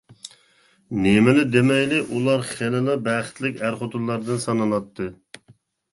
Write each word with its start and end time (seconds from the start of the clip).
نېمىلا 1.03 1.43
دېمەيلى، 1.57 1.99
ئۇلار 2.15 2.47
خېلىلا 2.53 2.97
بەختلىك 3.09 3.63
ئەر-خوتۇنلاردىن 3.67 4.45
سانىلاتتى. 4.47 5.13